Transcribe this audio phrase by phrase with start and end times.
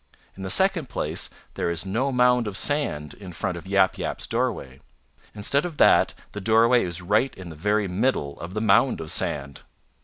[0.35, 4.25] In the second place there is no mound of sand in front of Yap Yap's
[4.25, 4.81] doorway.
[5.35, 9.11] Instead of that the doorway is right in the very middle of the mound of
[9.11, 9.61] sand.